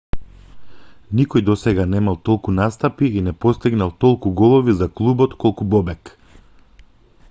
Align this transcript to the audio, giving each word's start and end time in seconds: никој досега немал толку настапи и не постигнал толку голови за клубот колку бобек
никој 1.19 1.43
досега 1.49 1.85
немал 1.89 2.17
толку 2.29 2.55
настапи 2.61 3.11
и 3.19 3.23
не 3.27 3.35
постигнал 3.47 3.95
толку 4.07 4.35
голови 4.43 4.77
за 4.81 4.91
клубот 5.01 5.41
колку 5.45 5.71
бобек 5.75 6.17